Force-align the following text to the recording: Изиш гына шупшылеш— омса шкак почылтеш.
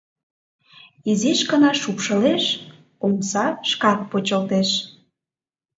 Изиш 1.11 1.39
гына 1.51 1.71
шупшылеш— 1.81 2.43
омса 3.05 3.45
шкак 3.71 3.99
почылтеш. 4.11 4.69